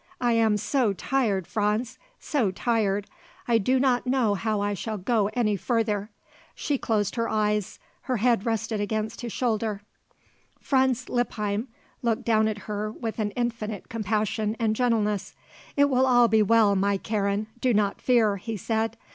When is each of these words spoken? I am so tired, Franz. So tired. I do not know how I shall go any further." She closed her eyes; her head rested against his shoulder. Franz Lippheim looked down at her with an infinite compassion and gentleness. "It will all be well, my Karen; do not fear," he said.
I 0.19 0.31
am 0.33 0.57
so 0.57 0.93
tired, 0.93 1.45
Franz. 1.45 1.99
So 2.19 2.49
tired. 2.49 3.05
I 3.47 3.59
do 3.59 3.79
not 3.79 4.07
know 4.07 4.33
how 4.33 4.59
I 4.59 4.73
shall 4.73 4.97
go 4.97 5.29
any 5.35 5.55
further." 5.55 6.09
She 6.55 6.79
closed 6.79 7.17
her 7.17 7.29
eyes; 7.29 7.77
her 8.09 8.17
head 8.17 8.43
rested 8.43 8.81
against 8.81 9.21
his 9.21 9.31
shoulder. 9.31 9.81
Franz 10.59 11.07
Lippheim 11.07 11.67
looked 12.01 12.25
down 12.25 12.47
at 12.47 12.65
her 12.67 12.91
with 12.91 13.19
an 13.19 13.29
infinite 13.35 13.89
compassion 13.89 14.55
and 14.59 14.75
gentleness. 14.75 15.35
"It 15.77 15.87
will 15.87 16.07
all 16.07 16.27
be 16.27 16.41
well, 16.41 16.75
my 16.75 16.97
Karen; 16.97 17.45
do 17.59 17.71
not 17.71 18.01
fear," 18.01 18.37
he 18.37 18.57
said. 18.57 18.97